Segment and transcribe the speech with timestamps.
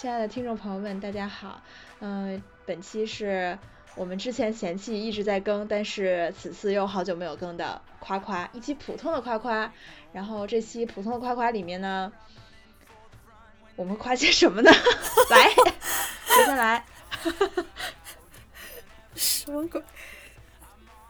[0.00, 1.60] 亲爱的听众朋友们，大家好。
[1.98, 3.58] 嗯，本期是
[3.94, 9.70] 我们之前嫌弃一直在更，但是此次又好久没有更的夸夸，一期普通的夸夸。
[10.14, 12.10] 然后这期普通的夸夸里面呢，
[13.76, 14.70] 我们夸些什么呢？
[15.28, 15.50] 来，
[16.24, 16.84] 谁先来？
[19.14, 19.82] 什么鬼？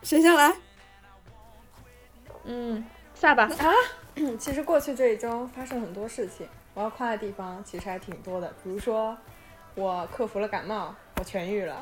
[0.03, 0.53] 谁先来？
[2.43, 3.45] 嗯，下吧。
[3.57, 3.71] 啊，
[4.37, 8.53] 其实过去这一周发生很多事情，我要夸的地方其实还挺多的。
[8.63, 9.17] 比如说，
[9.75, 11.77] 我克服了感冒，我痊愈了；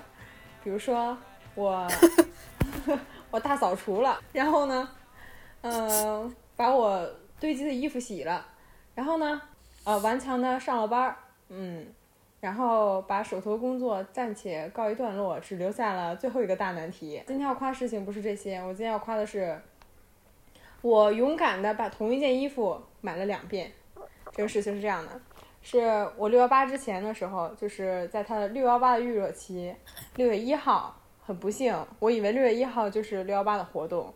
[0.64, 1.16] 比如说，
[1.54, 1.86] 我
[3.30, 4.88] 我大扫除了，然后呢，
[5.62, 8.46] 嗯，把我堆积的衣服洗了，
[8.94, 9.40] 然后呢，
[9.84, 11.16] 呃，顽强的上了班儿，
[11.48, 11.86] 嗯，
[12.40, 17.22] 然后把手头工作暂且告一段落，只留下了最后一个大难题。
[17.26, 19.60] 今天要夸事情不是这些，我今天要夸的是。
[20.80, 23.72] 我勇敢的把同一件衣服买了两遍，
[24.38, 25.20] 这个事情是这样的，
[25.62, 29.74] 是我六幺八之前的时候，就是在它的六幺八的预热期，
[30.14, 30.94] 六月一号，
[31.26, 34.14] 很不幸，我以为六月一号就是六幺八的活动，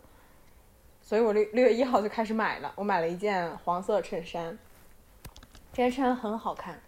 [1.01, 4.57] 所以我六六月一号就开始买了，我买了一件黄色衬衫，
[5.73, 6.81] 这件衬衫很好看，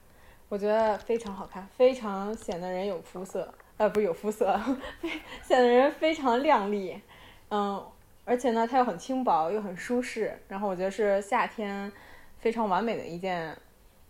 [0.48, 4.58] 我觉得非常好看，非常显得人有肤色，呃，不是有肤色，
[5.44, 7.02] 显得人非常靓丽，
[7.50, 7.86] 嗯。
[8.28, 11.92] 而且呢，它又很轻薄，又很舒适，然后我觉得是夏天
[12.46, 13.58] 非常完美的一件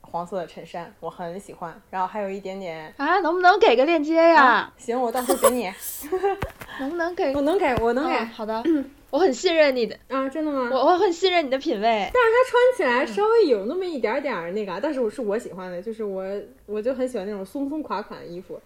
[0.01, 1.81] 黄色的衬衫，我很喜欢。
[1.89, 4.73] 然后还有一点点啊，能不能给个链接呀？
[4.75, 5.71] 行，我到时候给你。
[6.77, 7.33] 能不能给？
[7.33, 8.13] 我能给，我能给。
[8.25, 8.61] 好的，
[9.09, 10.67] 我很信任你的啊，真的吗？
[10.69, 12.11] 我我很信任你的品味。
[12.13, 16.25] 但是它穿起来稍微有那么一点点那个，但是我是我喜欢的，就是我
[16.65, 18.59] 我就很喜欢那种松松垮垮的衣服。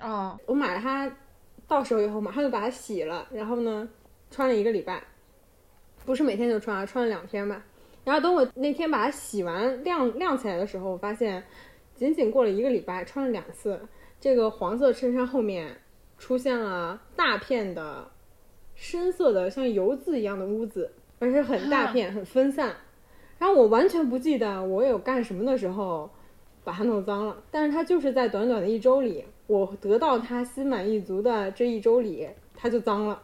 [0.00, 1.10] 哦，我买了它，
[1.66, 3.88] 到手以后马上就把它洗了，然后呢？
[4.30, 5.02] 穿了一个礼拜，
[6.04, 7.62] 不是每天就穿啊，穿了两天吧。
[8.04, 11.42] 然后等我那天把它洗完晾晾起来的时候，我发现
[11.94, 13.80] 仅仅过了一个礼拜，穿了两次，
[14.20, 15.78] 这个黄色衬衫后面
[16.18, 18.10] 出现了大片的
[18.74, 22.74] 深色的像油渍一样的污渍，而且很大片，很分散。
[23.38, 26.10] 然后我完全不记得我有干什么的时候
[26.62, 33.22] 把它弄脏了，但是它就是在短短的一周里，我得到它心满意足的这一周里，它就脏了。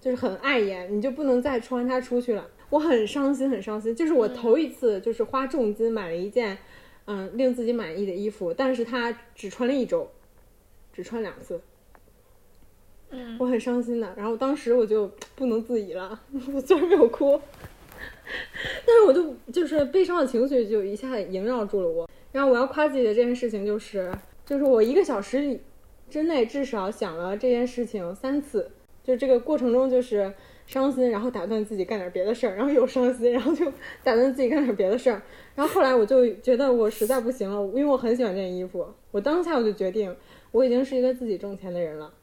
[0.00, 2.46] 就是很碍眼，你就不能再穿它出去了。
[2.70, 3.94] 我很伤心，很伤心。
[3.94, 6.56] 就是我头一次，就是花重金买了一件，
[7.06, 10.10] 嗯，令自己满意的衣服，但是它只穿了一周，
[10.92, 11.60] 只穿两次。
[13.10, 14.14] 嗯，我很伤心的。
[14.16, 16.20] 然后当时我就不能自已了，
[16.54, 17.40] 我虽然没有哭，
[18.86, 22.08] 但是我就就是悲伤的情绪就一下萦绕住了我。
[22.30, 24.12] 然后我要夸自己的这件事情就是，
[24.46, 25.60] 就是我一个小时里
[26.08, 28.70] 之内至少想了这件事情三次。
[29.02, 30.32] 就这个过程中，就是
[30.70, 33.64] 伤心，然后打断自己干点别的事儿，然后又伤心，然后就
[34.04, 35.20] 打断自己干点别的事儿。
[35.56, 38.86] 然后后来我就觉得我实在不行了，因为我很喜欢这件衣服。
[39.10, 40.14] 我当下我就决定，
[40.52, 42.14] 我已经是一个自己挣钱的人了。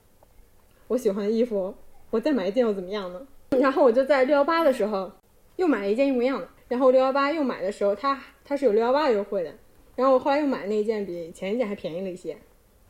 [0.88, 1.76] 我喜欢衣服，
[2.10, 3.28] 我再买一件又怎么样呢？
[3.60, 5.12] 然后我就在六幺八的时候
[5.58, 6.48] 又买了一件一模一样的。
[6.70, 9.54] 然后六幺八又买的时候，它它是有六幺八优惠的。
[9.98, 12.38] 然后我后来又买那一件比前一件还便宜了一些。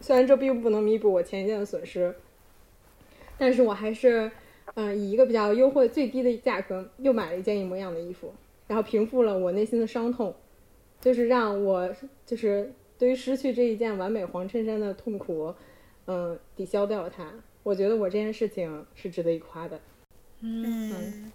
[0.01, 2.13] 虽然这并不能弥补我前一件的损失。
[3.39, 4.31] 但是我还是，
[4.79, 8.31] 嗯，以一个比较优惠、最低的价格又买了一件一模一样的衣服，
[8.67, 10.35] 然后平复了我内心的伤痛，
[11.01, 11.89] 就是让我
[12.27, 15.51] 就是对于失去这一件完美黄衬衫的痛苦，
[16.05, 17.27] 嗯，抵消掉了它。
[17.63, 19.79] 我觉得我这件事情是值得一夸的。
[20.41, 21.31] 嗯，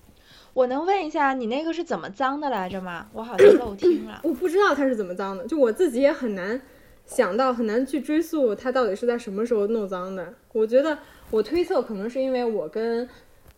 [0.55, 3.11] 我能问一下你那个是怎么脏的来着吗？
[3.13, 4.21] 我好像漏听了。
[4.23, 6.63] 我不知道它是怎么脏的，就我自己也很难
[7.05, 10.33] 想到，很难去追溯它到底是在什么时候弄脏的。
[10.53, 10.97] 我觉得。
[11.31, 13.09] 我推测可能是因为我跟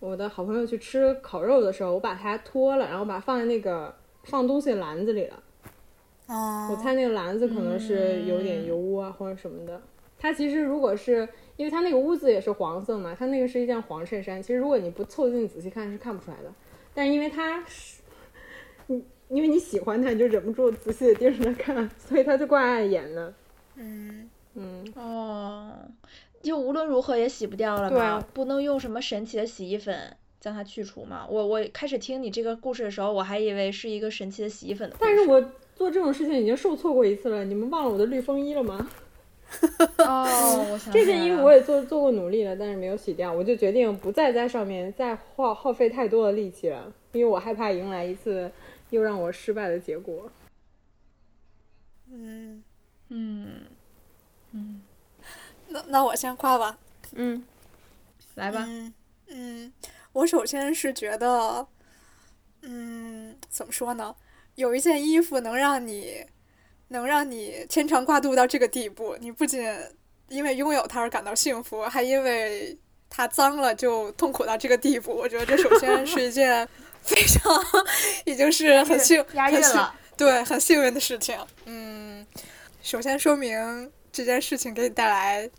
[0.00, 3.94] 我的好朋友去吃烤肉的时候，我把它脱了，然后把它放在那个
[4.24, 5.42] 放东西的篮子里了。
[6.26, 6.68] 哦。
[6.70, 9.80] 我猜那个篮子可能是有点油污啊或者什么的。
[10.18, 16.52] 它其实如果是因为它那个污渍也是黄色嘛，它那个是一件黄衬衫，其实如果你不凑近仔细看是看不出来的。
[16.94, 18.00] 但是因为它是，
[18.86, 23.34] 你因为你喜欢它，你就忍不住仔细的盯着它看，所以它就怪碍眼的。
[23.76, 25.72] 嗯嗯哦。
[26.44, 28.24] 就无论如何也洗不掉了吗？
[28.32, 31.26] 不能用什么神奇的洗衣粉将它去除嘛？
[31.28, 34.96] 我我开始听你这个故事的时候，我还以为是一个神奇的洗衣粉的。
[35.00, 35.40] 但是我
[35.74, 38.88] 做这种事情已经受挫过一次了，你们忘了我的绿风衣了吗？
[39.98, 48.50] 哦，我想这件衣服我也做做过努力了，但是没有洗掉，我就决定不再在上面再耗耗费太多的力气了，因为我害怕迎来一次
[48.90, 50.30] 又让我失败的结果。
[52.10, 52.62] 嗯
[53.08, 53.48] 嗯
[54.52, 54.82] 嗯。
[55.74, 56.78] 那那我先夸吧，
[57.14, 57.44] 嗯，
[58.36, 58.64] 来吧，
[59.26, 59.72] 嗯，
[60.12, 61.66] 我首先是觉得，
[62.62, 64.14] 嗯，怎么说呢？
[64.54, 66.24] 有一件衣服能让你
[66.88, 69.68] 能让你牵肠挂肚到这个地步，你不仅
[70.28, 72.78] 因为拥有它而感到幸福，还因为
[73.10, 75.10] 它脏了就痛苦到这个地步。
[75.12, 76.68] 我觉得这首先是一件
[77.02, 77.52] 非常
[78.26, 79.92] 已经是很幸很幸了。
[80.16, 81.36] 对很幸运的事情。
[81.64, 82.24] 嗯，
[82.80, 85.50] 首先说明这件事情给你带来。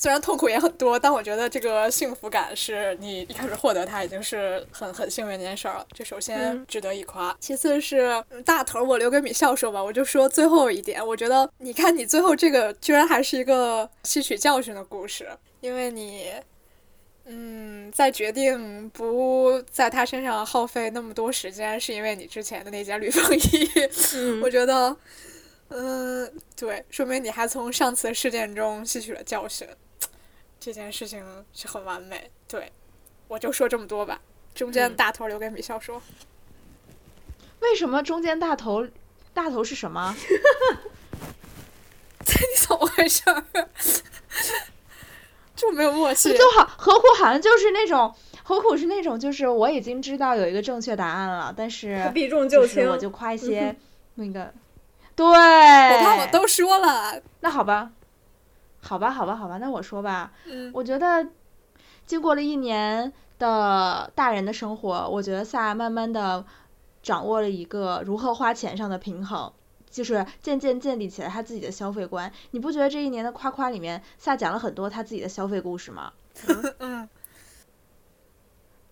[0.00, 7.36] 虽然痛苦也很多，但我觉得这个幸福感是你一开始获得它已经是很很幸运的一件事儿了，这首先嗯值得一夸。
[7.40, 15.28] 其次是嗯大头，我留给米笑说吧，我就说最后一点，我觉得你看你最后这个居然还是一个吸取教训的故事，
[15.60, 16.30] 因为你。
[17.30, 23.68] 嗯，在决定不在他身上耗费那么多时间，是因为你之前的那件绿风衣。
[24.14, 24.96] 嗯 我觉得，
[25.68, 29.68] 嗯，对，说明你还从上次事件中吸取了教训，
[30.60, 32.30] 这件事情是很完美。
[32.46, 32.72] 对，
[33.28, 34.20] 我就说这么多吧。
[34.54, 36.02] 中间嗯大头留给米笑说。
[37.60, 38.86] 为什么中间大头
[39.34, 40.14] 大头是什么？
[42.20, 43.44] 你怎么回事儿？
[45.56, 46.36] 这么没有默契。
[46.36, 48.14] 就好，何苦好像就是那种，
[48.44, 53.74] 何苦是那种，就是我已经知道有一个正确答案了，但是避重就就是轻，我就夸一些
[54.14, 54.52] 那个，
[55.16, 57.20] 对，我怕我都说了。
[57.40, 57.90] 那好吧，
[58.80, 61.26] 好吧，好吧，好吧，那我说吧，嗯我觉得
[62.06, 66.44] 经过了一年的大人的生活，我觉得萨慢慢的
[67.02, 69.52] 掌握了一个如何花钱上的平衡。
[69.90, 76.12] 就是渐渐建立起来他自己的消费观，你不觉得这一年的夸夸里面，萨讲了很多他自己的消费故事吗？
[76.78, 77.08] 嗯，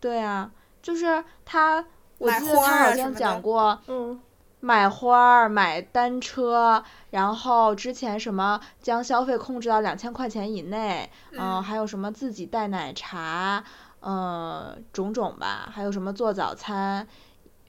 [0.00, 0.50] 对啊，
[0.80, 1.84] 就是他，
[2.16, 4.18] 我记得他好像讲过嗯
[4.60, 13.62] 买花儿、买单车，然后之前什么将消费控制到两千块钱以内，嗯、嗯还有什么自己带奶茶，
[14.00, 17.06] 嗯、种种吧，还有什么做早餐。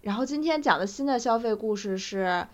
[0.01, 2.47] 然后今天讲的新的消费故事是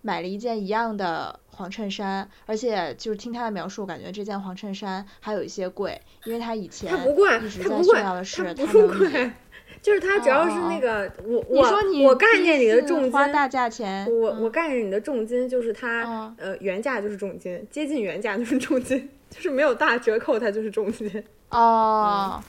[0.00, 9.32] 买了一件一样的黄衬衫，而且就是听他的描述，感觉这件黄衬衫还有一些贵，因为他以前它不贵，一直在炫耀的是他能
[9.82, 14.42] 就是它只要是那个我你说我你我概念里的重金花大价钱，我嗯。
[14.42, 21.24] 我概念里的重金就是它嗯呃原价就是重金，接近原价就是重金， 就是没有大折扣它就是重金。
[21.50, 22.40] 哦，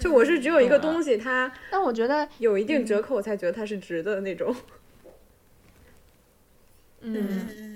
[0.00, 4.54] 就我是只有一个东西它但我觉得，有一定折扣，我才觉得它是值的那种。
[7.04, 7.16] 嗯，
[7.58, 7.71] 嗯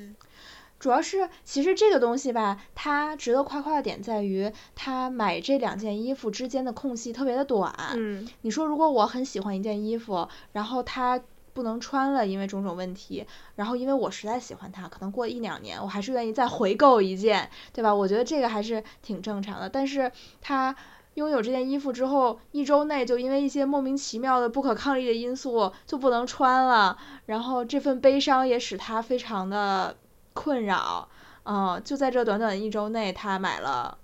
[0.87, 7.75] 主要是其实这个东西吧，它值得夸夸的点在于，它买这两件衣服之间的空隙特别的短。
[7.97, 11.21] 嗯你说如果我很喜欢一件衣服，然后它
[11.53, 17.93] 不能穿了，因为种种问题，然后因为我实在喜欢它，可能过一两年，我还是愿意再回购一件，对吧？
[17.93, 19.69] 我觉得这个还是挺正常的。
[19.69, 20.77] 但是它
[21.15, 29.97] 拥有这件衣服之后，一周内就因为一些莫名其妙的不可抗力的因素就不能穿了，然后这份悲伤也使他非常的
[30.37, 31.09] 困扰。
[31.49, 33.99] 嗯，就在这短短的一周内，他买了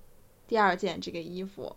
[0.49, 1.77] 第二件这个衣服，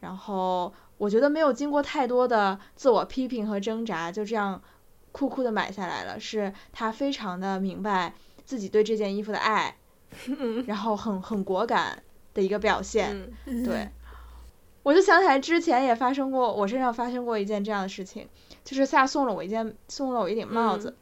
[0.00, 4.62] 然后我觉得没有经过太多的自我批评和挣扎，就这样
[5.10, 8.14] 酷酷的买下来了，是他非常的明白
[8.44, 9.76] 自己对这件衣服的爱，
[10.26, 12.02] 嗯然后很很果敢
[12.32, 13.32] 的一个表现。
[13.44, 13.88] 对，
[14.84, 18.28] 我就想起来之前也发生过，我身上发生过一件这样的事情，
[18.62, 20.96] 就是夏送了我一件，送了我一顶帽子，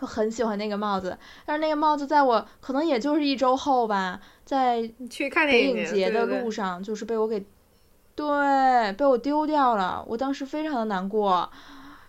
[0.00, 7.44] 我很喜欢那个帽子，但是那个帽子在我可能也就是一周后吧，在你去看电影影节的路上，就是被我给，
[8.14, 11.50] 对，被我丢掉了，我当时非常的难过，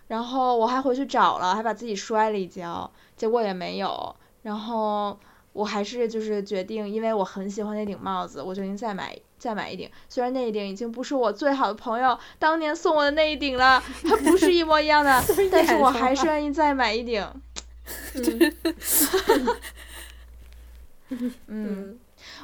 [0.08, 5.18] 然后我还回去找了，还把自己摔了一跤，结果也没有，然后
[5.52, 17.26] 我还是就是决定，因为我很喜欢那顶帽子，我决定再买再买一顶，虽然那一顶已经不是我最好的朋友当年送我的那一顶了，它不是一模一样的， 但是我还是愿意再买一顶，
[18.14, 18.54] 嗯。
[21.48, 21.98] 嗯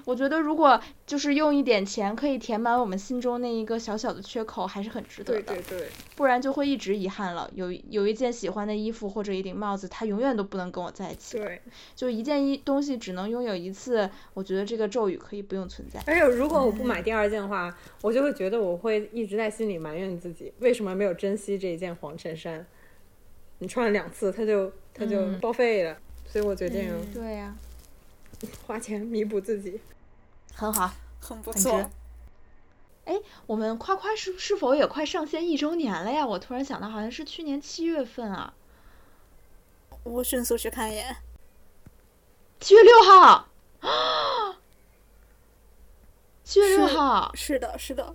[0.05, 5.43] 我觉得如果就是用一点钱可以填满我们心中那一个小小的缺口，还是很值得的。
[5.43, 7.49] 对对对，不然就会一直遗憾了。
[7.55, 11.37] 有有一件喜欢的衣服或者一顶帽子，它永远都不能跟我在一起。
[11.37, 11.61] 对，
[11.95, 16.00] 就一件衣东西只能拥有一次，我觉得这个咒语可以不用存在。
[16.07, 22.67] 而且如果我不买第二件的话，我就会觉得我会一直在心里埋怨自己，为什么没有珍惜这一件黄衬衫？
[23.59, 27.55] 你穿了两次，它就它就嗯报废了，所以我决定嗯对呀、
[28.67, 29.81] 花钱弥补自己。
[30.55, 30.91] 很好。
[31.21, 31.91] 很不错。
[33.47, 36.26] 我们夸夸是是否也快上线一周年了呀？
[36.26, 38.55] 我突然想到，好像是去年七月份啊，
[40.05, 41.17] 我迅速去看一眼。
[42.61, 43.49] 七月六号
[43.81, 44.59] 啊。
[46.45, 48.15] 七月六号，是的，是的。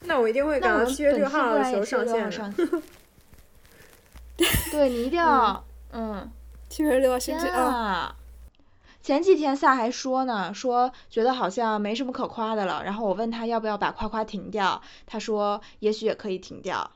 [0.00, 2.52] 那我一定会赶到七月六号的时候上线。
[4.72, 6.30] 对你一定要，嗯
[6.70, 8.14] ，TV 六号星期二。
[9.02, 12.84] 前几天萨还说呢，说觉得好像没什么可夸的了。
[12.84, 16.90] 然后我问他要不要把夸夸停掉，他说也许也可以停掉。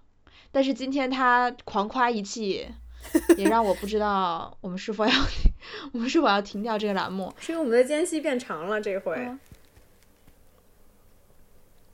[0.53, 2.69] 但是今天他狂夸一气，
[3.37, 5.13] 也让我不知道我们是否要
[5.93, 7.33] 我们是否要停掉这个栏目。
[7.41, 9.37] 是因为我们的间隙变长了这回。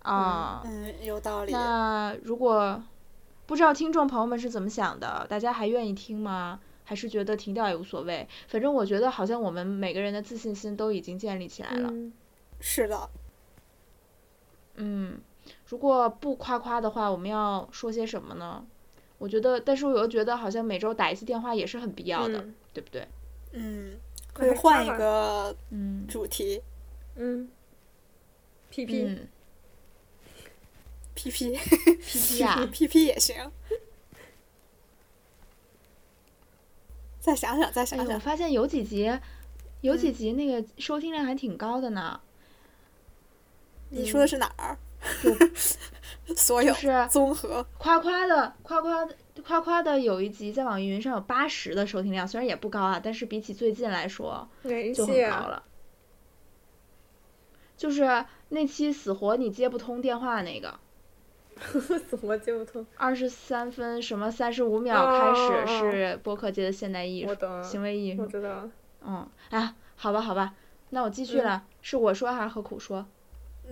[0.03, 1.53] 啊，嗯，有道理。
[1.53, 2.83] 那如果
[3.51, 6.61] 不知道听众朋友们是怎么想的，大家还愿意听吗？
[6.85, 11.93] 还是觉得停掉也无所谓，反正我觉得好像我们每个人的自信心都已经建立起来了。
[12.61, 13.11] 是的。
[14.77, 15.19] 嗯，
[15.67, 18.65] 如果不夸夸的话，我们要说些什么呢？
[19.19, 23.09] 我觉得，但是我又觉得好像每周打一次电话也是很必要的，对不对？
[23.51, 23.97] 嗯，
[24.33, 26.63] 可以换一个嗯主题。
[27.17, 27.49] 嗯。
[28.71, 29.19] P P。
[31.21, 31.51] P P。
[31.53, 33.37] P P 啊，P P 也行。
[37.21, 38.15] 再想想，再想想。
[38.15, 39.13] 我发现有几集，
[39.83, 42.19] 有几集那个收听量还挺高的呢。
[43.91, 44.79] 你说的是哪儿？
[46.35, 47.67] 所有是综合。
[47.77, 54.49] 夸夸的，夸夸的，夸夸的有一集在网易云上有八十的收听量，虽然也不高啊，但是比起最近来说
[54.95, 55.63] 就很高了。
[57.77, 60.79] 就是那期死活你接不通电话那个。
[62.09, 62.85] 怎么接不通？
[62.97, 68.23] 二十三分什么三十五秒开始是播客界的现代艺术，行为艺术。
[68.23, 68.69] 我知道。
[69.07, 70.55] 嗯，哎，好吧，好吧，
[70.91, 71.63] 那我继续了。
[71.83, 73.07] 是我说还是何苦说？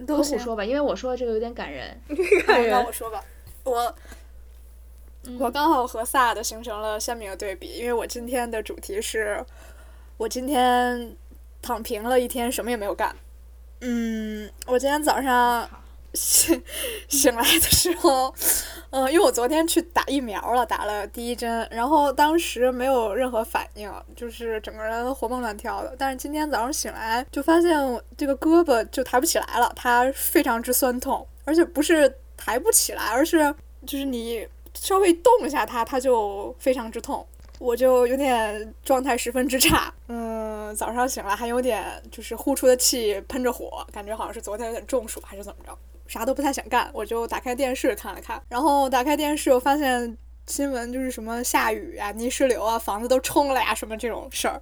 [0.07, 2.01] 何苦说吧，因为我说的这个有点感人。
[2.47, 2.71] 感人。
[2.71, 3.23] 那我说吧，
[3.65, 3.95] 我
[5.39, 9.45] 我刚好和萨的形成了鲜明的对比，因为我今天的主题是，
[10.17, 11.17] 我今天
[11.61, 13.15] 躺平了一天，什么也没有干。
[13.81, 15.69] 嗯，我今天早上。
[16.15, 16.63] 醒
[17.09, 18.35] 醒来的时候，
[18.91, 25.95] 嗯， 因为我昨天去打疫苗了，打了第一针，然后当时没有任何反应，就是整个人活蹦乱跳的。
[25.99, 33.55] 但是今天早上醒来，就发现我这个胳膊就抬不起来了，它非常之酸痛，而且不是抬不起来，而是
[33.87, 37.27] 就是你稍微动一下它，它就非常之痛。
[37.59, 45.77] 我就有点状态十分之差，嗯，早上醒来还有点就是呼出的气喷着火，感觉好像是昨天有点中暑还是怎么着。
[46.09, 54.61] 啥都不太想干，我就打开电视看了看，然后打开电视，我发现新闻就是什么下雨啊、泥石流啊、房子都冲了呀，什么这种事儿，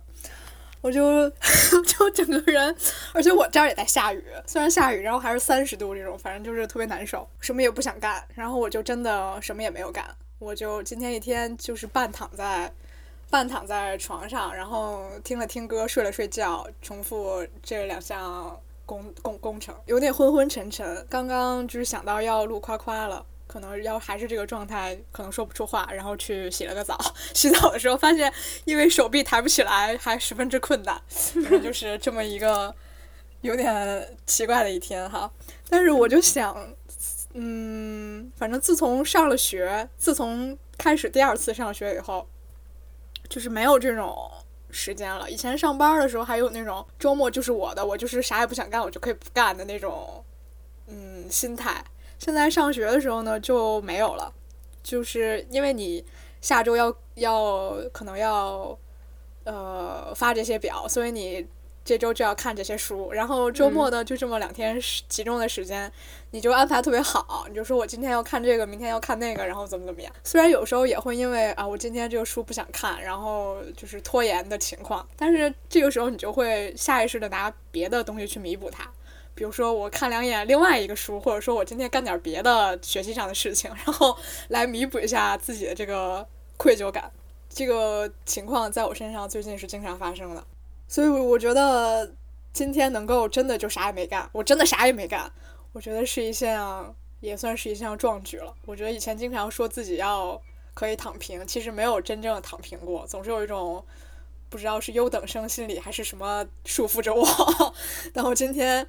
[0.80, 1.30] 我就
[1.86, 2.76] 就整个人，
[3.14, 10.04] 而且我这儿也在下雨，虽然下雨，然后还是三十度这种，反正就是特别难受，什么也不想干，然后我就真的什么也没有干，
[10.40, 12.72] 我就今天一天就是半躺在
[13.30, 18.60] 半躺在床上，然后听了听歌，睡了睡觉，重复这两项。
[18.86, 26.96] 工工工程有点昏昏沉沉，刚刚就是想到要录夸夸了，可能要还是这个状态，可能说不出话，然后去洗了个澡，
[27.34, 28.32] 洗澡的时候发现
[28.64, 31.02] 因为手臂抬不起来，还十分之困难，
[31.62, 32.72] 就是这么一个
[33.40, 35.28] 有点奇怪的一天哈。
[35.68, 36.56] 但是我就想，
[37.34, 42.28] 嗯，反正自从上了学，自从开始第二次上学以后，
[43.28, 44.30] 就是没有这种。
[44.76, 50.22] 时间了，以前上班的时候还有那种周末就是我的，我就是啥也不想干，我就可以不干的那种，
[50.86, 51.82] 嗯，心态。
[52.18, 54.32] 现在上学的时候呢就没有了，
[54.82, 56.04] 就是因为你
[56.42, 58.78] 下周要要可能要
[59.44, 61.46] 呃发这些表，所以你。
[61.86, 64.76] 这周就要看这些书，然后周末呢就这么两天
[65.08, 65.90] 集中的时间，
[66.32, 67.46] 你就安排特别好。
[67.48, 70.12] 你就说我今天要看这个，明天要看那个，然后怎么怎么样。
[70.24, 78.90] 虽然有时候也会因为啊，我今天这个书不想看，然后就是拖延的情况，但是这个时候你就会下意识的拿别的东西去弥补它。
[79.36, 84.18] 比如说我看两眼另外一个书，或者说我今天干点别的学习上的事情，然后
[84.50, 86.26] 来弥补一下自己的这个
[86.56, 87.08] 愧疚感。
[87.48, 90.44] 这个情况在我身上最近是经常发生的。
[90.88, 92.14] 所以，我觉得
[92.52, 95.30] 今天能够真的就啥也没干，我真的啥也没干，
[95.72, 98.54] 我觉得是一项也算是一项壮举了。
[98.64, 100.40] 我觉得以前经常说自己要
[100.74, 103.84] 可以躺平，其实没有真正躺平过，总是有一种
[104.48, 107.26] 不知道是优等生心理还是什么束缚着我。
[108.14, 108.86] 但我今天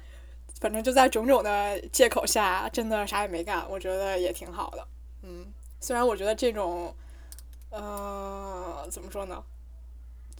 [0.60, 4.86] 反正就在种种的借口下，真的啥也没干，我觉得也挺好的。
[5.22, 5.46] 嗯，
[5.80, 6.94] 虽然我觉得这种，
[7.70, 9.42] 呃，怎么说呢？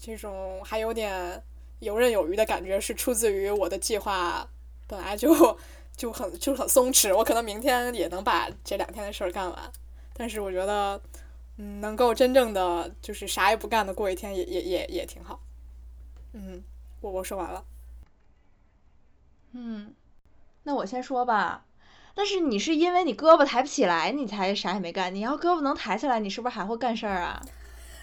[0.00, 1.42] 这种还有点
[1.80, 4.48] 游刃有余的感觉，是出自于我的计划
[4.86, 5.58] 本来就
[5.96, 7.14] 就很就很松弛。
[7.14, 9.72] 我可能明天也能把这两天的事儿干完，
[10.14, 11.00] 但是我觉得，
[11.56, 15.40] 嗯，能够真正的就是啥也不干的过一天，也也也也挺好。
[16.32, 16.62] 嗯，
[17.00, 17.64] 我我说完了。
[19.52, 19.92] 嗯，
[20.62, 21.64] 那我先说吧。
[22.14, 25.14] 但是你是因为你胳膊抬不起来，你才啥也没干。
[25.14, 27.40] 你要胳膊能抬起来，你是不是还会干事儿啊？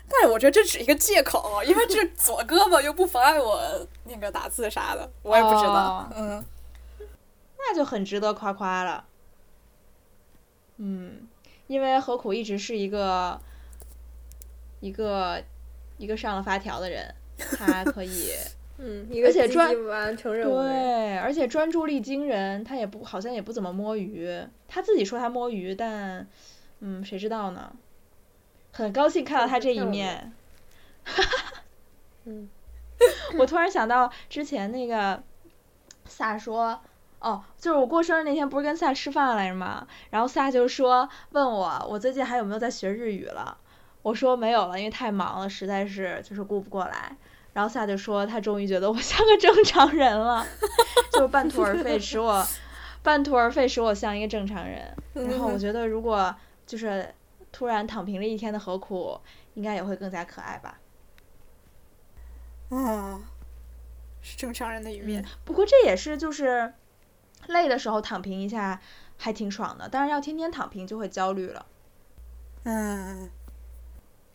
[0.08, 3.60] 但是我觉得这只是一个借口，因为这左胳膊又不妨碍我
[4.06, 5.72] 那个打字啥的，我也不知道。
[5.72, 6.46] 哦嗯，
[7.58, 9.06] 那就很值得夸夸了。
[10.78, 11.28] 嗯，
[11.68, 13.40] 因为何苦一直是一个
[14.80, 15.42] 一个
[15.98, 17.14] 一个上了发条的人，
[17.58, 18.32] 他可以
[18.78, 20.62] 嗯，而且专完成任务。
[20.62, 24.30] 对，而且专注力惊人，他也不好像也不怎么摸鱼，
[24.68, 26.28] 他自己说他摸鱼，但
[26.82, 27.72] 嗯，谁知道呢？
[28.78, 30.34] 很高兴看到他这一面。
[32.26, 32.50] 嗯，
[33.40, 35.24] 我突然想到之前那个
[36.04, 36.82] 萨说，
[37.20, 39.88] 哦，就是我过生日那天不是跟萨吃饭来着吗？
[40.10, 43.58] 然后萨就说问我我最近还有没有在学日语了？
[44.02, 47.16] 我说没有了，因为太忙了，实在是就是顾不过来。
[47.54, 50.46] 然后萨就说他终于觉得我像个正常人了，
[51.14, 52.46] 就是半途而废，使我
[53.02, 54.94] 半途而废，使我像一个正常人。
[55.14, 56.36] 然后我觉得如果
[56.68, 57.08] 就是
[57.56, 59.18] 突然躺平了一天的何苦，
[59.54, 60.78] 应该也会更加可爱吧。
[62.68, 63.22] 啊，
[64.22, 65.24] 是正常人的一面。
[65.46, 66.74] 不过这也是就是
[67.48, 68.82] 累的时候躺平一下
[69.18, 71.66] 还挺爽的，但是要天天躺平就会焦虑了。
[72.66, 73.30] 嗯，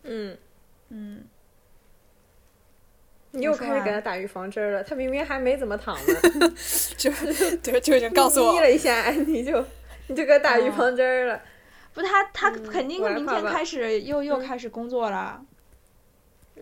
[0.01, 0.37] 嗯，
[0.89, 1.23] 嗯，
[3.29, 4.83] 你又开始给他打预防针儿了。
[4.83, 6.13] 他明明还没怎么躺呢，
[6.97, 7.11] 就
[7.61, 9.63] 对，就已经告诉我眯了一下，你就
[10.07, 11.39] 你就给他打预防针儿了。
[11.93, 15.43] 不，他他嗯肯定明天开始又又嗯开始工作了。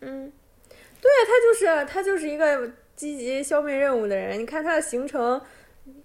[0.02, 0.32] 嗯，
[1.02, 4.40] 对啊，他就是他就是一个积极消灭任务的人。
[4.40, 5.40] 你看他的行程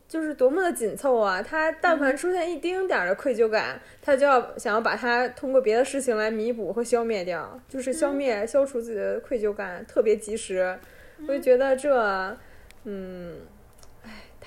[0.08, 1.42] 就是多么的紧凑啊！
[1.42, 10.78] 他但凡出现一丁点儿的愧疚感，他就要想要把它通过别的事情来弥补和消灭掉，就是消灭、消除自己的愧疚感，特别及时。
[11.26, 12.36] 我就觉得这，
[12.84, 13.53] 嗯，哎，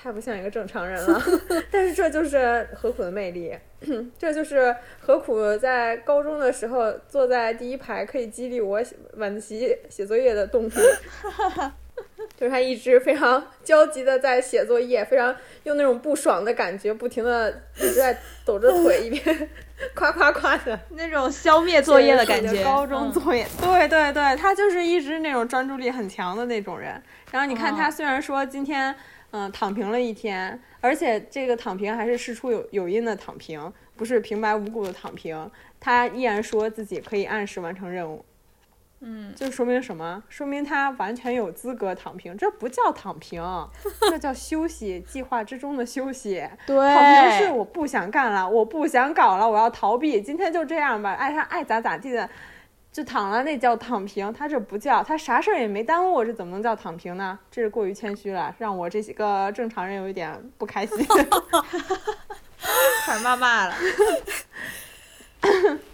[0.00, 1.22] 太不像一个正常人了。
[1.70, 3.56] 但是这就是何苦的魅力。
[4.18, 10.70] 这就是何苦在高中的时候坐在第一排可以激励我写晚自习写作业的动力，
[12.36, 19.48] 就是他一直非常焦急的在写作业，非常用那种不爽的感觉，不停的一直在抖着腿，一边
[19.94, 22.64] 夸夸夸的那种消灭作业的感觉。
[22.64, 27.00] 高中嗯作业，对对对，他就是一直那种专注力很强的那种人。
[27.30, 28.92] 然后你看他哦虽然说今天
[29.30, 38.24] 嗯、躺平了一天，而且这个躺平还是事出有有因的躺平，不是平白无故的躺平，他依然说自己可以按时完成任务。
[39.00, 40.24] 嗯，这说明什么？
[40.28, 43.40] 说明他完全有资格躺平，这不叫躺平，
[44.10, 46.44] 这叫休息，计划之中的休息。
[46.66, 50.20] 对，躺平是我不想干了，我不想搞了，我要逃避。
[50.20, 52.28] 今天就这样吧，爱他爱咋咋地的，
[52.90, 54.32] 就躺了，那叫躺平。
[54.32, 57.38] 他这不叫，他啥事儿也没耽误，这怎么能叫躺平呢？
[57.50, 60.98] 这是过于谦虚了，让我这几个正常人有一点不开心。
[63.04, 63.74] 开始骂骂了。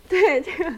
[0.09, 0.73] 对这个，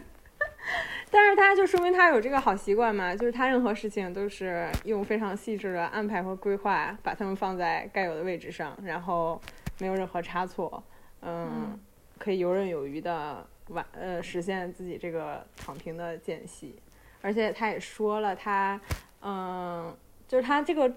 [1.09, 9.41] 但是他就说明他有这个好习惯嘛，就是他任何事情都是用非常细致的安排和规划，把他们放在该有的位置上，然后
[9.79, 10.83] 没有任何差错，
[11.21, 11.79] 嗯，嗯
[12.17, 16.75] 可以游刃有余的完呃实现自己这个躺平的间隙，
[17.21, 18.79] 而且他也说了他，
[19.21, 19.95] 嗯，
[20.27, 20.93] 就是他这个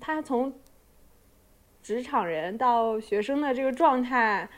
[0.00, 0.52] 他从
[1.82, 4.48] 职场人到学生的这个状态。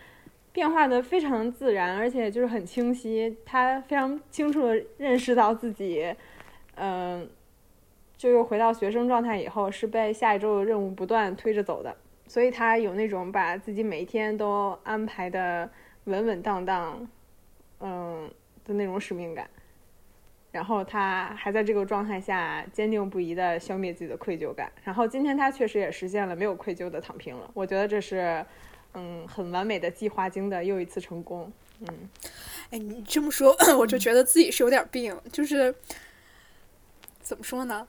[0.54, 3.36] 变化的非常自然，而且就是很清晰。
[3.44, 6.14] 他非常清楚的认识到自己，
[6.76, 7.28] 嗯、
[8.16, 11.96] 就又回到学生状态以后，是被下一周的任务不断推着走的。
[12.28, 15.68] 所以他有那种把自己每一天都安排的
[16.04, 17.04] 稳稳当当，
[17.84, 18.28] 嗯
[18.64, 19.48] 的那种使命感。
[20.50, 24.72] 然后他还在这个状态下坚定不移的消灭自己的愧疚感。
[24.82, 27.48] 然后今天他确实也实现了没有愧疚的躺平了。
[27.54, 28.44] 我觉得这是。
[28.96, 31.52] 嗯，很完美的计划经的又一次成功。
[31.80, 32.08] 嗯，
[32.70, 35.74] 哎，你这么说， 我就觉得自己是有点病，就是
[37.20, 37.88] 怎么说呢？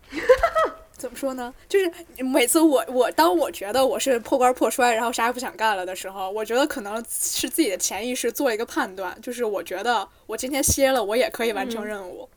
[0.97, 1.53] 怎么说呢？
[1.67, 1.91] 就是
[2.23, 12.27] 每次我我当我觉得我是破罐破摔，然后啥也不想干了的时候，我觉得可能是自己的潜意识做一个判断，就是我觉得我今天歇了，我也可以完成任务。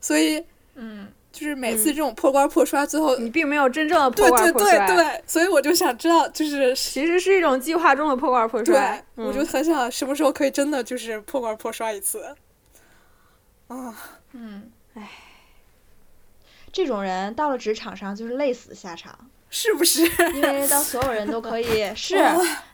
[0.00, 0.42] 所以
[0.74, 12.34] 嗯，就是每次这种破罐破摔，最后你并没有真正的对对破罐破摔，对对，所以我就想知道，就是其实是一种计划中的破罐破对摔。，我就嗯很想什么时候可以真的就是破罐破摔一次。
[13.68, 13.94] 啊，
[14.32, 15.08] 嗯，唉，
[16.72, 19.30] 这种人到了职场上就是累死的下场。
[19.54, 20.00] 是不是？
[20.32, 22.16] 因为当所有人都可以 是，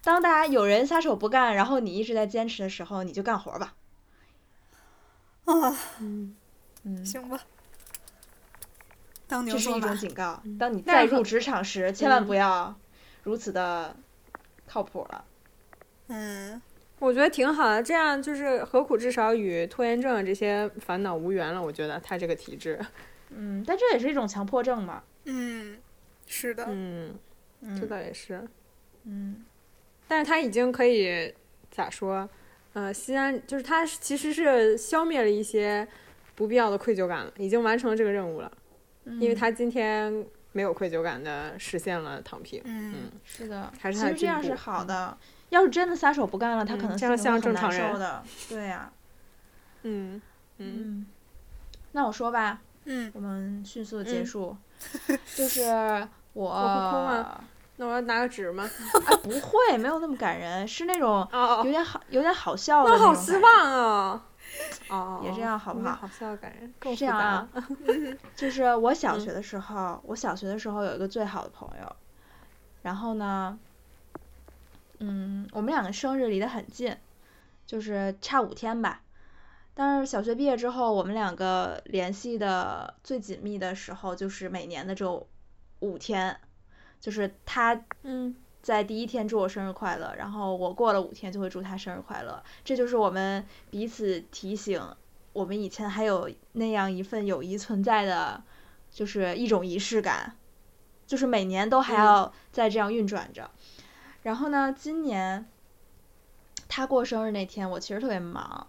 [0.01, 3.75] 当大家有人撒手不干，然后你一直在坚持的时候，你就干活吧。
[5.45, 6.37] 啊，嗯，
[6.85, 7.41] 嗯，行吧。
[9.27, 9.97] 当牛这是一种。
[9.97, 10.41] 警告。
[10.57, 12.73] 当你再入职场时，千万嗯不要
[13.25, 13.97] 如此的
[14.67, 15.25] 靠谱了。
[16.07, 16.63] 嗯，
[17.01, 21.61] 我觉得挺好的，这样就是何苦至少与拖延症这些烦恼无缘了。
[21.61, 22.79] 我觉得他这个体质，
[23.31, 25.03] 嗯，但这也是一种强迫症嘛。
[25.25, 25.79] 嗯，
[26.27, 27.15] 是的，嗯，
[27.61, 28.47] 这嗯倒也是。
[29.05, 29.45] 嗯
[30.07, 31.35] 但是他已经可以
[31.71, 32.29] 咋说？
[32.75, 35.87] 呃，西安就是他其实是消灭了一些
[36.35, 38.53] 不必要的愧疚感了，已经完成了这个任务了，
[39.05, 42.63] 嗯，因为他今天没有愧疚感的实现了躺平。
[42.65, 45.17] 嗯是的，还是其实这样是好的。
[45.51, 48.23] 要是真的撒手不干了，他可能嗯这样心里会很像正常人。
[48.49, 48.93] 对呀、
[49.83, 50.21] 嗯
[50.59, 51.07] 嗯嗯，
[51.93, 53.11] 那我说吧，嗯。
[53.15, 54.27] 我们迅速的结嗯。
[54.27, 54.57] 束，
[55.37, 55.63] 就是
[56.33, 57.45] 我，我哭吗？
[57.77, 58.69] 那我要拿个纸吗？
[59.07, 63.53] 哎， 不会，没有那么感人，是那种哦有点好，有点好笑的那好那种感失望
[64.13, 64.27] 啊！
[64.89, 67.49] 哦，也这样好不好好笑感人，这样啊
[68.35, 69.21] 就是我小嗯。
[69.21, 71.97] 学的时候，我小学的时候有一个最好的朋友，
[72.83, 73.59] 然后呢，
[74.99, 76.97] 嗯，我们两个生日离得很近，
[77.67, 79.03] 就是差五天吧。
[79.79, 85.09] 但是小学毕业之后，我们两个联系的最紧密的时候，就是每年的这
[85.79, 86.37] 五天，
[86.99, 92.43] 就是他嗯在第一天祝我生日快乐，然后我过了五天就会祝他生日快乐。
[92.65, 94.83] 这就是我们彼此提醒，
[95.33, 98.43] 我们以前还有那样一份友谊存在的，
[98.91, 100.35] 就是一种仪式感，
[101.07, 103.49] 就是每年都还要再这样运转着。
[104.25, 105.47] 然后呢，今年
[106.67, 108.67] 他过生日那天，我其实特别忙，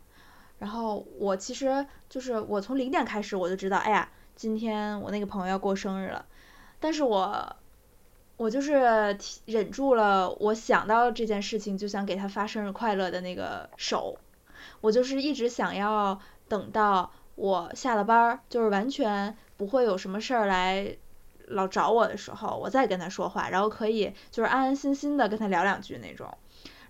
[0.60, 6.26] 然后我其实就是我从零点开始我就知道，哎呀，今天我那个朋友要过生日了，
[6.80, 7.56] 但是我
[8.38, 14.18] 我就是忍住了，我想到这件事情就想给他发生日快乐的那个手，
[14.82, 20.98] 我就是一直想要等到我下了班，就是完全不会有什么事儿来
[21.48, 26.38] 老找我的时候，我再跟他说话，然后可以就是安安心心的跟他聊两句那种。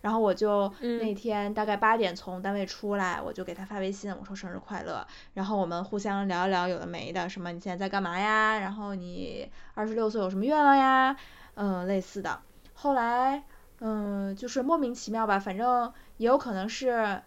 [0.01, 8.57] 然后我就嗯那天大概八点从单位出来，我就给他发微信，我说生日快乐，然后我们互相聊一聊有的没的，什么你现在在干嘛呀？
[8.59, 11.15] 然后你二十六岁有什么愿望呀？
[11.55, 12.39] 嗯，类似的。
[12.73, 13.43] 后来，
[13.81, 17.21] 嗯，就是莫名其妙吧，反正也有可能是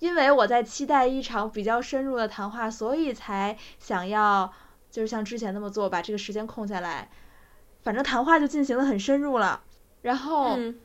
[0.00, 4.52] 因为我在期待一场比较深入的谈话，所以才想要
[4.90, 7.08] 就是像之前那么做，把这个时间空下来。
[7.82, 9.62] 反正谈话就进行的很深入了，
[10.02, 10.56] 然后。
[10.56, 10.80] 嗯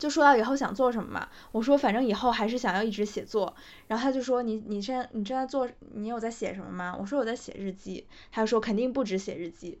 [0.00, 3.54] 就说到以后想做什么嘛，我说反正以后还是想要一直写作，
[3.86, 6.96] 然后他就说你你现在你正在做，你有在写什么吗？
[6.98, 9.78] 我说我在写日记，他就说肯定不止写日记，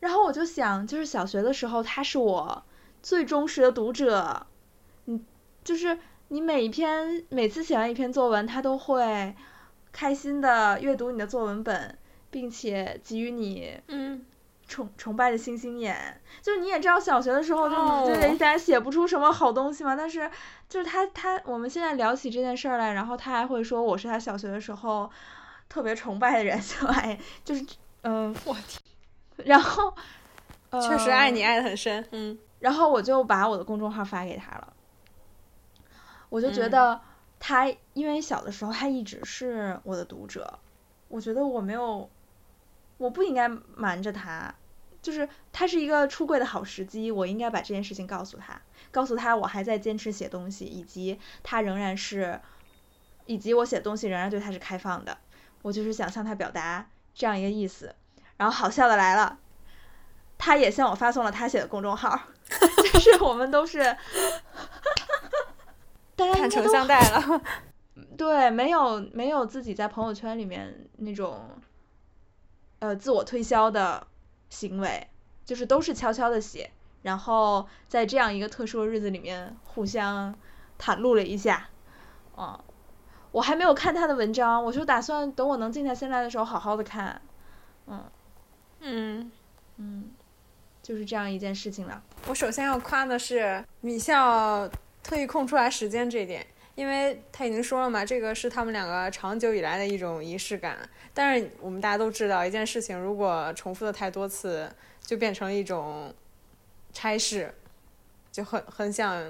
[0.00, 2.62] 然后我就想，就是小学的时候他是我
[3.02, 4.46] 最忠实的读者，
[5.06, 5.24] 嗯
[5.64, 9.34] 就是你每一篇每次写完一篇作文，他都会
[9.92, 11.96] 开心的阅读你的作文本，
[12.30, 14.26] 并且给予你嗯。
[14.68, 18.04] 崇崇拜的星星眼，就是你也知道小学的时候就哦。
[18.06, 20.30] 就人家写不出什么好东西嘛，但是
[20.68, 25.10] 就是他他我们现在聊起这件事儿来，然后他还会说我是他小学的时候
[25.68, 27.66] 特别崇拜的人，就哎就是
[28.02, 28.82] 嗯、 我天，
[29.46, 29.92] 然后
[30.70, 32.06] 呃确实爱你爱的很深。
[32.12, 32.38] 嗯。
[32.60, 34.72] 然后我就把我的公众号发给他了，
[36.28, 36.70] 我就觉嗯。
[36.70, 37.00] 得
[37.40, 40.58] 他因为小的时候他一直是我的读者，
[41.06, 42.10] 我觉得我没有，
[42.98, 44.54] 我不应该瞒着他，
[45.00, 52.40] 就是他是一个出柜的好时机，我应该把这件事情告诉他，告诉他我还在坚持写东西，以及他仍然是，
[53.26, 55.16] 以及我写的东西仍然对他是开放的，
[55.62, 57.94] 我就是想向他表达这样一个意思。
[58.36, 59.38] 然后好笑的来了，
[60.36, 62.20] 他也向我发送了他写的公众号，
[62.92, 63.80] 就是我们都是，
[66.14, 67.42] 大家应坦诚相待了。
[68.16, 71.50] 对，没有没有自己在朋友圈里面那种，
[72.80, 74.06] 呃，自我推销的
[74.50, 75.08] 行为，
[75.44, 76.70] 就是都是悄悄的写，
[77.02, 80.34] 然后在这样一个特殊的日子里面互相
[80.78, 81.68] 袒露了一下，
[82.36, 82.58] 嗯，
[83.32, 87.20] 我还没有看他的文章，我就打算等我能静下心来的时候好好的看，
[87.86, 88.04] 嗯
[88.80, 89.32] 嗯，
[89.76, 90.10] 嗯，
[90.82, 94.68] 就是这样一件事情了，我首先要夸的是米笑
[95.02, 96.46] 特意空出来时间这一点，
[96.78, 100.78] 因为他已经说了嘛，这个是他们两个长久以来的一种仪式感。
[101.12, 106.14] 但是我们大家都知道，一件事情如果重复的太多次，就变成一种
[106.92, 107.52] 差事，
[108.30, 109.28] 就很很想，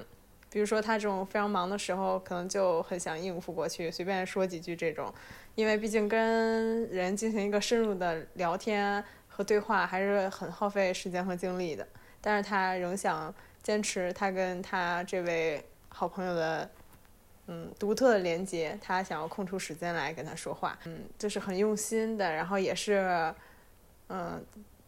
[0.51, 5.11] 比如说他这种非常忙的时候，可能就很想应付过去，随便说几句这种，
[5.55, 11.87] 因为毕竟跟人进行一个深入的聊天和对话，还是很耗费时间和精力的。
[12.21, 13.33] 但是他仍想
[13.63, 16.69] 坚持他跟他这位好朋友的
[17.51, 23.33] 嗯独特的连接，他想要空出时间来跟他说话，嗯，这是很用心的，然后也是
[24.09, 24.39] 嗯，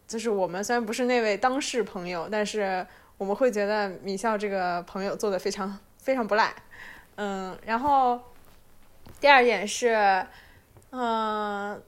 [0.08, 2.86] 就是我们虽然不是那位当事朋友，但是
[3.18, 6.54] 我们会觉得米笑这个朋友做的非常非常不赖。
[7.16, 8.20] 嗯，然后
[9.20, 10.26] 第二点是，
[10.92, 11.82] 嗯，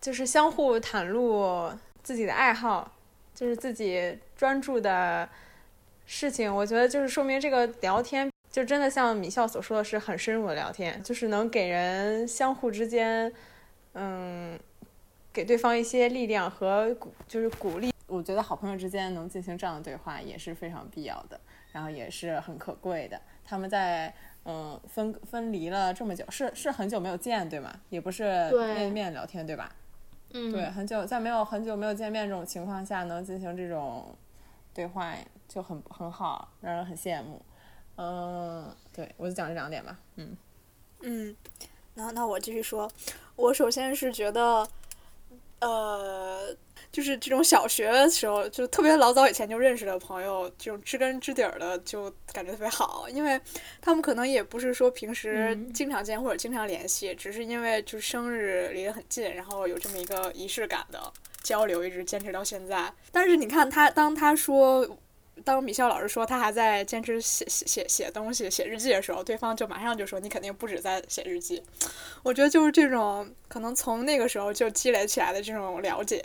[0.00, 1.70] 就是相互袒露
[2.02, 2.92] 自己的爱好，
[3.34, 5.28] 就是自己专注的
[6.06, 6.54] 事情。
[6.54, 13.32] 我觉得就是说明这个聊天就真的像米笑所说的是很深入的聊天，就是能给人相互之间，
[13.94, 14.56] 嗯，
[15.32, 17.90] 给对方一些力量和鼓，就是鼓励。
[18.06, 21.40] 我觉得好朋友之间能进行这样的对话也是非常必要的，
[21.72, 23.18] 然后也是很可贵的。
[23.42, 24.12] 他们在
[24.44, 27.72] 嗯分分离了这么久，是是很久没有见对吗？
[27.88, 29.74] 也不是面对面聊天对吧？
[30.34, 34.14] 嗯，对，很久在没有很久没有见面这种情况下，能进行这种
[34.74, 35.14] 对话
[35.48, 37.40] 就很很好，让人很羡慕。
[37.96, 39.98] 嗯，对我就讲这两点吧。
[40.16, 40.36] 嗯
[41.00, 41.36] 嗯，
[41.94, 42.90] 那那我继续说，
[43.36, 44.66] 我首先是觉得，
[45.60, 46.56] 呃，
[46.90, 53.38] 就是这种小学的时候，就特别老早以前就认识的朋友，这种知根知底儿的，就感觉特别好，因为
[53.80, 62.92] 他们可能也不是说平时嗯经常见或者经常联系，只是因为就是生日离得很近，然后有这么一个仪式感的交流，一直坚持到现在。
[63.10, 64.88] 但是你看他，当他说。
[65.44, 71.62] 当米笑老师说他还在坚持写写写写东西、写日记的时候，对方就马上就说你肯定不止在写日记。
[72.22, 76.24] 我觉得就是这种可能从那个时候就积累起来的这种了解，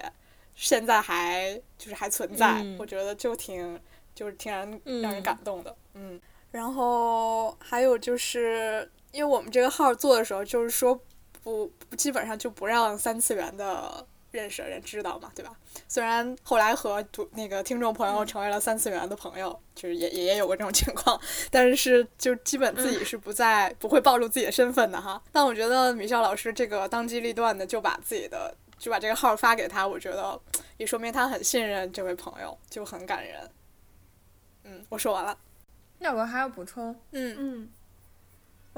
[0.55, 3.79] 现在还就是还存在，嗯我觉得就挺
[4.15, 6.19] 就是挺让人让人嗯感动的，嗯。
[6.51, 10.99] 然后还有就是因为我们这个号做的时候，就是说
[11.43, 15.51] 不不基本上就不让三次元的认识的人知道嘛，对吧？
[15.87, 25.21] 虽然后来和读那个听众朋友成为了三次元的朋友，就是也也也有过这种情况，但是就基本自己是不在、不会暴露自己的身份的哈。
[25.31, 30.39] 但我觉得米笑老师这个当机立断的就把自己的就把这个号发给他，我觉得
[30.77, 33.49] 也说明他很信任这位朋友，就很感人。
[34.63, 35.37] 嗯，我说完了。
[35.99, 37.69] 那我还要补充，嗯嗯，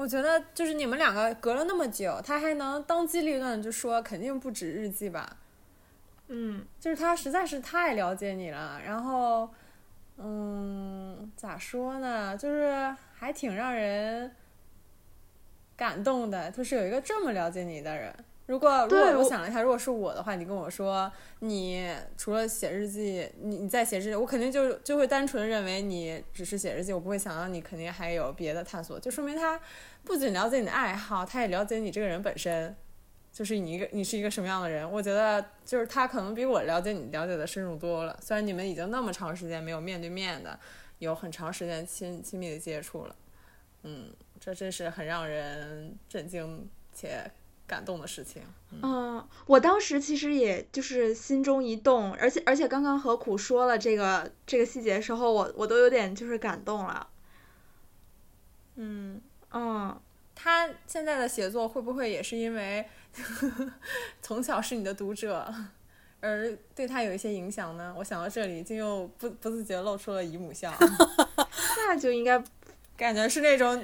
[0.00, 5.36] 我觉得就是你们两个隔了那么久，他还能当机立断就说肯定不止日记吧，
[6.28, 9.50] 嗯，就是他实在是太了解你了，然后，
[10.16, 14.34] 嗯，咋说呢，就是还挺让人
[15.76, 18.14] 感动的，就是有一个这么了解你的人。
[18.50, 29.60] 如果如果我我想了一下，如果是我的话，你跟我说你除了写日记，你你在写日记，我肯定就就会单纯认为你只是写日记，我不会想到你肯定还有别的探索，就说明他
[30.02, 32.74] 不仅了解你的爱好，他也了解你这个人本身。
[33.32, 38.18] 就是你一个你是一个什么样的人，我觉得就是他可能比我了解你了解的深入多了。
[38.20, 40.58] 虽然你们已经那么长时间没有面对面的，
[40.98, 43.14] 有很长时间亲亲密的接触了，
[43.84, 47.30] 嗯，这真是很让人震惊且
[47.70, 48.42] 感动的事情。
[48.82, 57.06] 嗯，我当时其实也就是心中一动，而且而且刚刚何苦说了这个这个细节的时候，我我都有点就是感动了。
[58.74, 59.20] 嗯，
[59.52, 60.00] 嗯，
[60.34, 62.84] 他现在的写作会不会也是因为
[64.20, 65.54] 从小是你的读者，
[66.20, 67.94] 而对他有一些影响呢？
[67.96, 70.74] 我想到这里，就又不不自觉露出了姨母笑。
[71.88, 72.42] 那就应该
[72.96, 73.82] 感觉是那种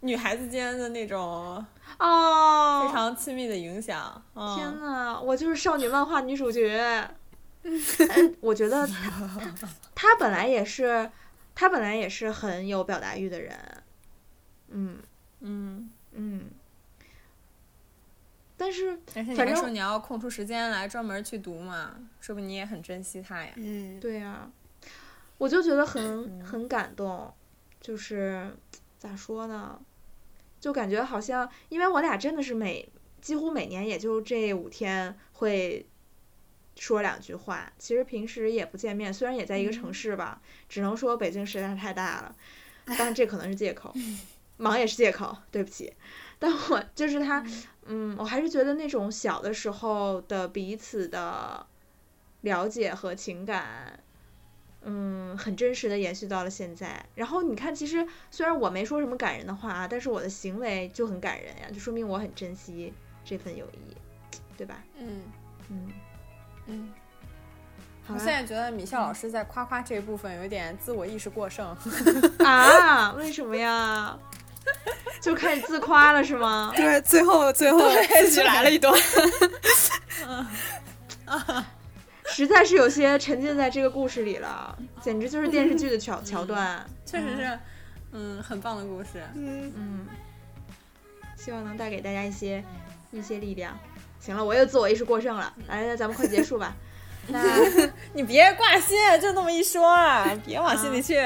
[0.00, 1.64] 女孩子间的那种
[1.98, 4.22] 哦，非常亲密的影响。
[4.34, 6.78] 嗯、天呐，我就是少女漫画女主角。
[6.78, 7.10] 哎，
[8.40, 9.54] 我觉得她
[9.94, 11.10] 她本来也是，
[11.54, 13.58] 她本来也是很有表达欲的人。
[14.68, 14.98] 嗯
[15.40, 16.50] 嗯，嗯，
[18.56, 23.52] 但是反正还说你要空出时间来专门去读嘛，说不定你也很珍惜他呀。
[23.56, 24.50] 嗯，对呀、
[25.38, 27.32] 我就觉得很很感动，
[27.80, 28.56] 就是
[28.98, 29.78] 咋说呢，
[30.60, 32.88] 就感觉好像，因为我俩真的是每
[33.20, 35.86] 几乎每年也就这五天会
[36.76, 42.36] 说两句话，其实平时也不见面，虽然也在一个城市吧，只能说北京实在是太大了，
[42.98, 43.94] 但是这可能是借口，
[44.58, 45.92] 忙也是借口，对不起。
[46.38, 47.42] 但我就是他，
[47.86, 51.66] 嗯，我还是觉得那种小的时候的彼此的
[52.42, 53.98] 了解和情感，
[54.88, 57.04] 嗯，很真实的延续到了现在。
[57.16, 62.94] 然后你看，其实虽然我没说什么感人的话啊，但是我的行为就很感人呀，就说明我很珍惜
[63.24, 63.96] 这份友谊，
[64.56, 64.76] 对吧？
[64.96, 65.22] 嗯
[65.68, 65.92] 嗯，
[66.66, 66.92] 嗯，
[68.06, 71.76] 好啦我现在觉得米笑老师在夸夸这一部分有点自我意识过剩。
[72.46, 74.16] 啊，为什么呀？
[75.20, 76.72] 就开始自夸了是吗？
[76.76, 77.80] 对，最后最后
[78.22, 78.94] 自己来了一段。
[82.28, 86.84] 实在是有些沉浸在这个故事里了，简直就是电视剧的桥 桥段。
[87.04, 87.58] 确实是，
[88.12, 89.22] 嗯，很棒的故事。
[89.34, 90.06] 嗯，嗯，
[91.36, 92.62] 希望能带给大家一些
[93.12, 93.78] 一些力量。
[94.20, 96.74] 行了，我又自我意识过剩了，来来，咱们快结束吧。
[97.28, 97.42] 那
[98.14, 101.16] 你别挂心，就那么一说，啊，别往心里去。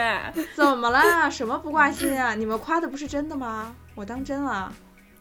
[0.55, 1.31] 怎么了？
[1.31, 2.35] 什么不挂心啊？
[2.35, 3.75] 你们夸的不是真的吗？
[3.95, 4.73] 我当真了。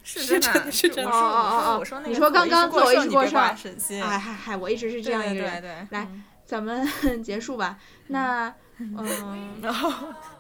[0.04, 1.12] 是真的，是真的。
[1.12, 1.78] 哦哦哦哦！
[1.80, 4.04] 我说你说刚刚自我意识过剩，心。
[4.04, 5.62] 哎嗨嗨，我一直是这样一个人。
[5.62, 5.98] 对对对。
[5.98, 6.08] 来，
[6.46, 6.88] 咱们
[7.24, 7.78] 结束吧。
[8.08, 9.62] 那 嗯，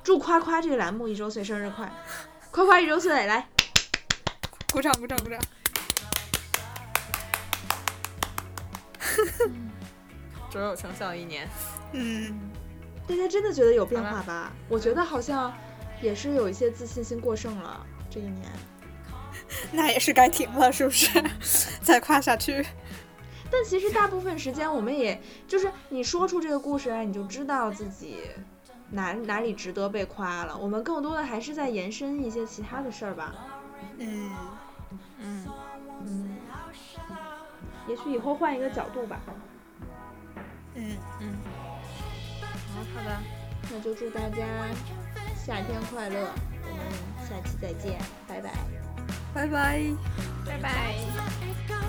[0.03, 1.91] 祝夸夸这个栏目一周岁生日快！
[2.51, 3.47] 夸夸一周岁，来，
[4.71, 5.39] 鼓掌鼓掌鼓掌。
[10.49, 11.47] 卓有成效一年，
[11.91, 12.49] 嗯，
[13.07, 14.51] 大家真的觉得有变化吧？
[14.67, 15.53] 我觉得好像
[16.01, 18.49] 也是有一些自信心过剩了这一年。
[19.71, 21.23] 那也是该停了，是不是？
[21.81, 22.65] 再夸下去。
[23.51, 28.17] 但其实大部分时间，我们也就是你说出这个故事来，你就知道自己
[28.91, 30.55] 哪哪里值得被夸了。
[30.55, 33.33] 我们更多的还是在延伸一些其他的事儿吧。
[33.97, 34.31] 嗯
[35.19, 35.47] 嗯
[36.05, 36.37] 嗯。
[37.87, 39.19] 也许以后换一个角度吧。
[40.75, 41.33] 嗯嗯，
[42.41, 43.17] 好好的，
[43.71, 44.45] 那就祝大家
[45.35, 46.29] 夏天快乐，
[46.63, 48.53] 我们下期再见，拜拜，
[49.33, 49.81] 拜拜，
[50.45, 51.88] 拜拜。